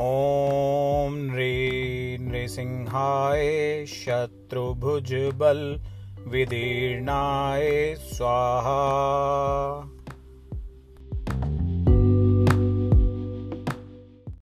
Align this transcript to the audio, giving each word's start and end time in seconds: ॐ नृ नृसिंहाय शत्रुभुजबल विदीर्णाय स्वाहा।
ॐ 0.00 1.14
नृ 1.14 1.44
नृसिंहाय 2.28 3.46
शत्रुभुजबल 3.86 5.80
विदीर्णाय 6.26 7.94
स्वाहा। 7.94 8.78